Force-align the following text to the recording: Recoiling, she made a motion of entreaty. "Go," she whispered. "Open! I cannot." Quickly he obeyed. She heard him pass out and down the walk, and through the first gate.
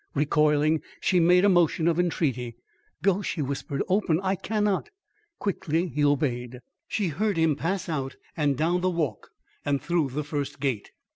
Recoiling, 0.15 0.81
she 0.99 1.19
made 1.19 1.45
a 1.45 1.47
motion 1.47 1.87
of 1.87 1.99
entreaty. 1.99 2.55
"Go," 3.03 3.21
she 3.21 3.43
whispered. 3.43 3.83
"Open! 3.87 4.19
I 4.23 4.33
cannot." 4.33 4.89
Quickly 5.37 5.89
he 5.89 6.03
obeyed. 6.03 6.61
She 6.87 7.09
heard 7.09 7.37
him 7.37 7.55
pass 7.55 7.87
out 7.87 8.15
and 8.35 8.57
down 8.57 8.81
the 8.81 8.89
walk, 8.89 9.29
and 9.63 9.79
through 9.79 10.09
the 10.09 10.23
first 10.23 10.59
gate. 10.59 10.89